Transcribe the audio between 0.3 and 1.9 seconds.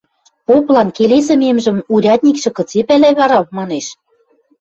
Поплан келесӹмемжӹм